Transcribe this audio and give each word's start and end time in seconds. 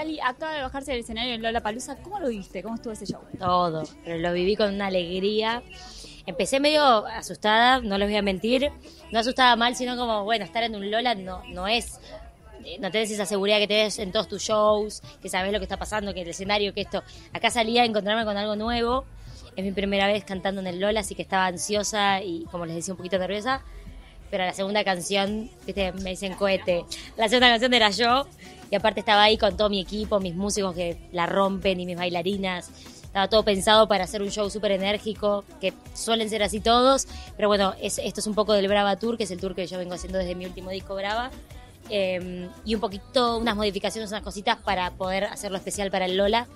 Lali, 0.00 0.18
acaba 0.20 0.54
de 0.54 0.62
bajarse 0.62 0.92
del 0.92 1.00
escenario 1.00 1.34
en 1.34 1.42
Lola 1.42 1.60
Palusa. 1.60 1.96
¿Cómo 1.96 2.18
lo 2.20 2.28
viste? 2.28 2.62
¿Cómo 2.62 2.76
estuvo 2.76 2.92
ese 2.94 3.04
show? 3.06 3.20
Todo, 3.38 3.84
pero 4.02 4.16
lo 4.18 4.32
viví 4.32 4.56
con 4.56 4.72
una 4.74 4.86
alegría. 4.86 5.62
Empecé 6.24 6.58
medio 6.58 7.06
asustada, 7.06 7.80
no 7.80 7.98
les 7.98 8.08
voy 8.08 8.16
a 8.16 8.22
mentir. 8.22 8.70
No 9.12 9.18
asustada 9.18 9.56
mal, 9.56 9.76
sino 9.76 9.96
como, 9.98 10.24
bueno, 10.24 10.44
estar 10.46 10.62
en 10.62 10.74
un 10.74 10.90
Lola 10.90 11.14
no, 11.14 11.42
no 11.50 11.68
es. 11.68 12.00
eh, 12.64 12.78
No 12.80 12.90
tenés 12.90 13.10
esa 13.10 13.26
seguridad 13.26 13.58
que 13.58 13.68
tenés 13.68 13.98
en 13.98 14.10
todos 14.10 14.26
tus 14.26 14.42
shows, 14.42 15.02
que 15.20 15.28
sabés 15.28 15.52
lo 15.52 15.58
que 15.58 15.64
está 15.64 15.76
pasando, 15.76 16.14
que 16.14 16.22
el 16.22 16.28
escenario, 16.28 16.72
que 16.72 16.80
esto. 16.80 17.02
Acá 17.34 17.50
salía 17.50 17.82
a 17.82 17.84
encontrarme 17.84 18.24
con 18.24 18.38
algo 18.38 18.56
nuevo. 18.56 19.04
Es 19.54 19.64
mi 19.64 19.72
primera 19.72 20.06
vez 20.06 20.24
cantando 20.24 20.62
en 20.62 20.66
el 20.66 20.80
Lola, 20.80 21.00
así 21.00 21.14
que 21.14 21.22
estaba 21.22 21.44
ansiosa 21.44 22.22
y, 22.22 22.44
como 22.50 22.64
les 22.64 22.74
decía, 22.76 22.94
un 22.94 22.98
poquito 22.98 23.18
nerviosa. 23.18 23.60
Pero 24.30 24.44
la 24.44 24.54
segunda 24.54 24.82
canción, 24.82 25.50
viste, 25.66 25.92
me 25.92 26.10
dicen 26.10 26.34
cohete. 26.34 26.84
La 27.18 27.28
segunda 27.28 27.48
canción 27.48 27.74
era 27.74 27.90
yo. 27.90 28.26
Y 28.70 28.76
aparte 28.76 29.00
estaba 29.00 29.22
ahí 29.24 29.36
con 29.36 29.56
todo 29.56 29.68
mi 29.68 29.80
equipo, 29.80 30.20
mis 30.20 30.34
músicos 30.34 30.74
que 30.74 30.96
la 31.12 31.26
rompen 31.26 31.80
y 31.80 31.86
mis 31.86 31.96
bailarinas. 31.96 32.70
Estaba 33.02 33.28
todo 33.28 33.42
pensado 33.44 33.88
para 33.88 34.04
hacer 34.04 34.22
un 34.22 34.30
show 34.30 34.48
súper 34.48 34.70
enérgico, 34.72 35.44
que 35.60 35.72
suelen 35.94 36.30
ser 36.30 36.44
así 36.44 36.60
todos. 36.60 37.08
Pero 37.36 37.48
bueno, 37.48 37.74
es- 37.82 37.98
esto 37.98 38.20
es 38.20 38.26
un 38.28 38.34
poco 38.34 38.52
del 38.52 38.68
Brava 38.68 38.94
Tour, 38.96 39.16
que 39.16 39.24
es 39.24 39.30
el 39.32 39.40
tour 39.40 39.54
que 39.56 39.66
yo 39.66 39.78
vengo 39.78 39.94
haciendo 39.94 40.18
desde 40.18 40.36
mi 40.36 40.46
último 40.46 40.70
disco 40.70 40.94
Brava. 40.94 41.30
Eh, 41.88 42.48
y 42.64 42.74
un 42.76 42.80
poquito, 42.80 43.38
unas 43.38 43.56
modificaciones, 43.56 44.10
unas 44.10 44.22
cositas 44.22 44.58
para 44.58 44.92
poder 44.92 45.24
hacerlo 45.24 45.56
especial 45.56 45.90
para 45.90 46.04
el 46.04 46.16
Lola. 46.16 46.46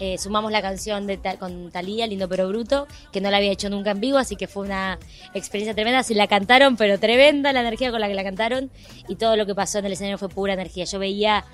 Eh, 0.00 0.18
sumamos 0.18 0.50
la 0.50 0.60
canción 0.62 1.06
de 1.06 1.20
con 1.38 1.70
Talía, 1.70 2.08
Lindo 2.08 2.28
pero 2.28 2.48
Bruto, 2.48 2.88
que 3.12 3.20
no 3.20 3.30
la 3.30 3.36
había 3.36 3.52
hecho 3.52 3.70
nunca 3.70 3.92
en 3.92 4.00
vivo, 4.00 4.18
así 4.18 4.34
que 4.34 4.48
fue 4.48 4.64
una 4.64 4.98
experiencia 5.34 5.74
tremenda. 5.74 6.02
Sí 6.02 6.14
la 6.14 6.26
cantaron, 6.26 6.76
pero 6.76 6.98
tremenda 6.98 7.52
la 7.52 7.60
energía 7.60 7.92
con 7.92 8.00
la 8.00 8.08
que 8.08 8.14
la 8.14 8.24
cantaron 8.24 8.70
y 9.06 9.14
todo 9.14 9.36
lo 9.36 9.46
que 9.46 9.54
pasó 9.54 9.78
en 9.78 9.84
el 9.86 9.92
escenario 9.92 10.18
fue 10.18 10.28
pura 10.28 10.54
energía. 10.54 10.84
Yo 10.86 10.98
veía 10.98 11.44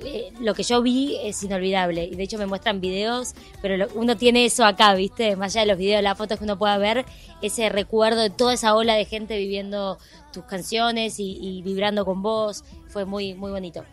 eh, 0.00 0.32
lo 0.40 0.54
que 0.54 0.62
yo 0.62 0.82
vi 0.82 1.16
es 1.22 1.42
inolvidable 1.42 2.04
y 2.04 2.14
de 2.16 2.22
hecho 2.22 2.38
me 2.38 2.46
muestran 2.46 2.80
videos, 2.80 3.34
pero 3.62 3.76
lo- 3.76 3.88
uno 3.94 4.16
tiene 4.16 4.44
eso 4.44 4.64
acá, 4.64 4.94
¿viste? 4.94 5.36
Más 5.36 5.54
allá 5.54 5.62
de 5.62 5.66
los 5.68 5.78
videos, 5.78 6.02
las 6.02 6.16
fotos 6.18 6.38
que 6.38 6.44
uno 6.44 6.58
pueda 6.58 6.76
ver, 6.78 7.04
ese 7.42 7.68
recuerdo 7.68 8.20
de 8.20 8.30
toda 8.30 8.54
esa 8.54 8.74
ola 8.74 8.94
de 8.94 9.04
gente 9.04 9.38
viviendo 9.38 9.98
tus 10.32 10.44
canciones 10.44 11.18
y, 11.18 11.38
y 11.40 11.62
vibrando 11.62 12.04
con 12.04 12.22
vos, 12.22 12.64
fue 12.88 13.04
muy, 13.04 13.34
muy 13.34 13.50
bonito. 13.50 13.84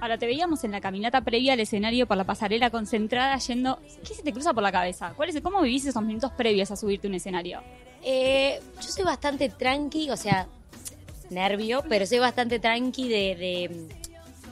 Ahora, 0.00 0.18
te 0.18 0.26
veíamos 0.26 0.64
en 0.64 0.72
la 0.72 0.80
caminata 0.80 1.20
previa 1.20 1.52
al 1.52 1.60
escenario 1.60 2.08
por 2.08 2.16
la 2.16 2.24
pasarela 2.24 2.70
concentrada 2.70 3.38
yendo. 3.38 3.78
¿Qué 4.06 4.14
se 4.14 4.22
te 4.24 4.32
cruza 4.32 4.52
por 4.52 4.64
la 4.64 4.72
cabeza? 4.72 5.12
¿Cuál 5.16 5.28
es, 5.28 5.40
¿Cómo 5.40 5.60
vivís 5.62 5.86
esos 5.86 6.02
minutos 6.02 6.32
previos 6.32 6.72
a 6.72 6.76
subirte 6.76 7.06
a 7.06 7.10
un 7.10 7.14
escenario? 7.14 7.60
Eh, 8.02 8.58
yo 8.80 8.88
soy 8.88 9.04
bastante 9.04 9.48
tranqui, 9.48 10.10
o 10.10 10.16
sea, 10.16 10.48
nervio, 11.30 11.84
pero 11.88 12.04
soy 12.04 12.18
bastante 12.18 12.58
tranqui 12.58 13.08
de, 13.08 13.36
de, 13.36 13.88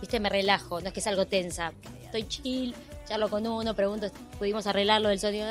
viste, 0.00 0.20
me 0.20 0.28
relajo, 0.28 0.80
no 0.80 0.88
es 0.88 0.92
que 0.92 1.00
salgo 1.00 1.26
tensa. 1.26 1.72
Estoy 2.04 2.26
chill, 2.28 2.74
charlo 3.06 3.28
con 3.28 3.46
uno, 3.46 3.74
pregunto, 3.74 4.08
pudimos 4.38 4.66
arreglarlo 4.66 5.08
del 5.08 5.20
sonido 5.20 5.46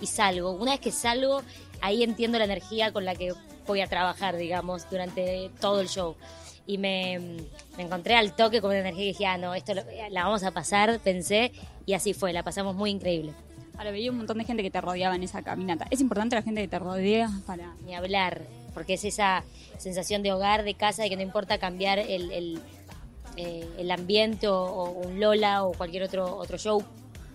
y 0.00 0.06
salgo. 0.06 0.52
Una 0.52 0.72
vez 0.72 0.80
que 0.80 0.92
salgo, 0.92 1.42
ahí 1.80 2.02
entiendo 2.02 2.38
la 2.38 2.44
energía 2.44 2.92
con 2.92 3.04
la 3.04 3.14
que 3.14 3.34
voy 3.66 3.80
a 3.80 3.86
trabajar, 3.86 4.36
digamos, 4.36 4.88
durante 4.90 5.50
todo 5.60 5.80
el 5.80 5.88
show. 5.88 6.16
Y 6.66 6.76
me, 6.78 7.18
me 7.76 7.82
encontré 7.84 8.14
al 8.14 8.36
toque 8.36 8.60
con 8.60 8.70
una 8.70 8.80
energía 8.80 9.04
y 9.04 9.08
dije, 9.08 9.26
ah, 9.26 9.38
no, 9.38 9.54
esto 9.54 9.74
lo- 9.74 9.82
la 10.10 10.24
vamos 10.24 10.42
a 10.44 10.50
pasar, 10.50 11.00
pensé, 11.00 11.52
y 11.86 11.94
así 11.94 12.12
fue, 12.14 12.32
la 12.32 12.42
pasamos 12.42 12.74
muy 12.76 12.90
increíble. 12.90 13.32
Ahora, 13.78 13.90
veía 13.90 14.10
un 14.10 14.18
montón 14.18 14.38
de 14.38 14.44
gente 14.44 14.62
que 14.62 14.70
te 14.70 14.80
rodeaba 14.80 15.14
en 15.14 15.22
esa 15.22 15.42
caminata. 15.42 15.86
¿Es 15.90 16.00
importante 16.00 16.34
la 16.36 16.42
gente 16.42 16.60
que 16.60 16.68
te 16.68 16.78
rodea 16.78 17.30
para...? 17.46 17.74
ni 17.84 17.94
hablar, 17.94 18.42
porque 18.74 18.94
es 18.94 19.04
esa 19.04 19.44
sensación 19.78 20.22
de 20.22 20.32
hogar, 20.32 20.62
de 20.64 20.74
casa, 20.74 21.02
de 21.04 21.08
que 21.08 21.16
no 21.16 21.22
importa 21.22 21.58
cambiar 21.58 21.98
el, 22.00 22.30
el, 22.32 22.60
eh, 23.38 23.64
el 23.78 23.88
ambiente 23.92 24.48
o, 24.48 24.64
o 24.64 24.90
un 25.06 25.20
Lola 25.20 25.62
o 25.62 25.72
cualquier 25.72 26.02
otro, 26.02 26.36
otro 26.36 26.58
show, 26.58 26.84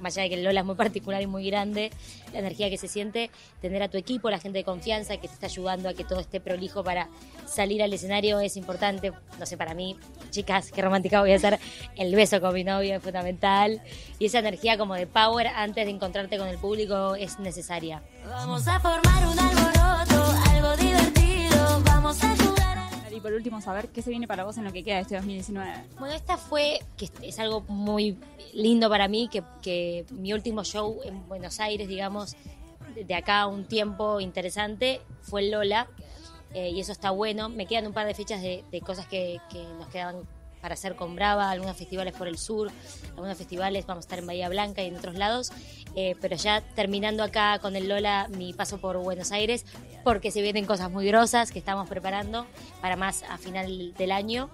más 0.01 0.17
allá 0.17 0.23
de 0.23 0.29
que 0.31 0.35
el 0.35 0.43
Lola 0.43 0.59
es 0.59 0.65
muy 0.65 0.75
particular 0.85 1.21
y 1.21 1.27
muy 1.27 1.47
grande, 1.47 1.91
la 2.33 2.39
energía 2.39 2.69
que 2.69 2.77
se 2.77 2.89
siente, 2.89 3.31
tener 3.61 3.81
a 3.81 3.87
tu 3.87 3.97
equipo, 3.97 4.29
la 4.29 4.37
gente 4.37 4.57
de 4.57 4.65
confianza 4.65 5.15
que 5.15 5.29
te 5.29 5.33
está 5.33 5.45
ayudando 5.45 5.87
a 5.87 5.93
que 5.93 6.03
todo 6.03 6.19
esté 6.19 6.41
prolijo 6.41 6.83
para 6.83 7.07
salir 7.45 7.81
al 7.81 7.93
escenario 7.93 8.41
es 8.41 8.57
importante, 8.57 9.13
no 9.39 9.45
sé, 9.45 9.55
para 9.55 9.73
mí, 9.73 9.95
chicas, 10.29 10.71
qué 10.71 10.81
romántica 10.81 11.21
voy 11.21 11.31
a 11.31 11.37
hacer, 11.37 11.57
el 11.95 12.13
beso 12.13 12.41
con 12.41 12.53
mi 12.53 12.65
novio 12.65 12.97
es 12.97 13.01
fundamental 13.01 13.81
y 14.19 14.25
esa 14.25 14.39
energía 14.39 14.77
como 14.77 14.95
de 14.95 15.07
power 15.07 15.47
antes 15.47 15.85
de 15.85 15.91
encontrarte 15.91 16.37
con 16.37 16.49
el 16.49 16.57
público 16.57 17.15
es 17.15 17.39
necesaria. 17.39 18.03
Vamos 18.27 18.67
a 18.67 18.77
formar 18.81 19.25
un 19.25 19.39
alboroto, 19.39 20.35
algo 20.49 20.75
divertido. 20.75 21.81
Vamos 21.85 22.21
a 22.21 22.35
jugar. 22.35 22.72
Y 23.15 23.19
por 23.21 23.33
último, 23.33 23.61
saber 23.61 23.89
qué 23.89 24.01
se 24.01 24.09
viene 24.09 24.27
para 24.27 24.43
vos 24.43 24.57
en 24.57 24.63
lo 24.63 24.71
que 24.73 24.83
queda 24.83 24.95
de 24.95 25.01
este 25.03 25.15
2019. 25.15 25.71
Bueno, 25.99 26.15
esta 26.15 26.37
fue, 26.37 26.79
que 26.97 27.09
es 27.21 27.39
algo 27.39 27.61
muy 27.67 28.17
lindo 28.53 28.89
para 28.89 29.07
mí, 29.07 29.29
que, 29.31 29.43
que 29.61 30.05
mi 30.11 30.33
último 30.33 30.63
show 30.63 30.99
en 31.03 31.27
Buenos 31.27 31.59
Aires, 31.59 31.87
digamos, 31.87 32.35
de- 32.95 33.15
acá 33.15 33.41
a 33.41 33.47
un 33.47 33.65
tiempo 33.65 34.19
interesante, 34.19 35.01
fue 35.21 35.43
Lola, 35.49 35.87
eh, 36.53 36.69
y 36.69 36.79
eso 36.79 36.91
está 36.91 37.11
bueno. 37.11 37.49
Me 37.49 37.65
quedan 37.67 37.87
un 37.87 37.93
par 37.93 38.05
de 38.07 38.13
fechas 38.15 38.41
de, 38.41 38.63
de 38.71 38.81
cosas 38.81 39.07
que, 39.07 39.39
que 39.51 39.63
nos 39.79 39.87
quedaban 39.87 40.21
para 40.63 40.75
hacer 40.75 40.95
con 40.95 41.13
Brava, 41.13 41.51
algunos 41.51 41.75
festivales 41.75 42.13
por 42.13 42.29
el 42.29 42.37
sur, 42.37 42.71
algunos 43.17 43.37
festivales, 43.37 43.85
vamos 43.85 44.05
a 44.05 44.05
estar 44.05 44.19
en 44.19 44.27
Bahía 44.27 44.47
Blanca 44.47 44.81
y 44.81 44.87
en 44.87 44.95
otros 44.95 45.15
lados, 45.15 45.51
eh, 45.97 46.15
pero 46.21 46.37
ya 46.37 46.61
terminando 46.73 47.21
acá 47.21 47.59
con 47.59 47.75
el 47.75 47.89
Lola 47.89 48.29
mi 48.29 48.53
paso 48.53 48.77
por 48.77 48.97
Buenos 48.97 49.33
Aires, 49.33 49.65
porque 50.05 50.31
se 50.31 50.41
vienen 50.41 50.65
cosas 50.65 50.89
muy 50.89 51.05
grosas 51.05 51.51
que 51.51 51.59
estamos 51.59 51.89
preparando 51.89 52.47
para 52.79 52.95
más 52.95 53.23
a 53.23 53.37
final 53.37 53.93
del 53.95 54.13
año, 54.13 54.49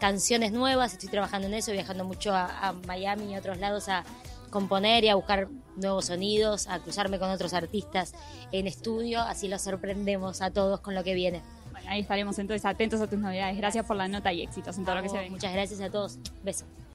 canciones 0.00 0.50
nuevas, 0.50 0.94
estoy 0.94 1.10
trabajando 1.10 1.46
en 1.46 1.52
eso, 1.52 1.72
viajando 1.72 2.06
mucho 2.06 2.34
a, 2.34 2.74
Miami 2.86 3.34
y 3.34 3.36
otros 3.36 3.58
lados 3.58 3.90
a 3.90 4.04
componer 4.48 5.04
y 5.04 5.10
a 5.10 5.14
buscar 5.14 5.48
nuevos 5.76 6.06
sonidos, 6.06 6.68
a 6.68 6.78
cruzarme 6.78 7.18
con 7.18 7.28
otros 7.28 7.52
artistas 7.52 8.14
en 8.50 8.66
estudio, 8.66 9.20
así 9.20 9.46
los 9.46 9.60
sorprendemos 9.60 10.40
a 10.40 10.50
todos 10.50 10.80
con 10.80 10.94
lo 10.94 11.04
que 11.04 11.12
viene. 11.12 11.42
Ahí 11.90 12.02
estaremos 12.02 12.38
entonces 12.38 12.64
atentos 12.64 13.00
a 13.00 13.08
tus 13.08 13.18
novedades. 13.18 13.56
Gracias 13.56 13.84
por 13.84 13.96
la 13.96 14.06
nota 14.06 14.32
y 14.32 14.42
éxitos 14.42 14.78
en 14.78 14.84
todo 14.84 14.94
lo 14.94 15.02
que 15.02 15.08
se 15.08 15.16
venga. 15.16 15.30
Muchas 15.32 15.52
gracias 15.52 15.80
a 15.80 15.90
todos. 15.90 16.20
Besos. 16.44 16.64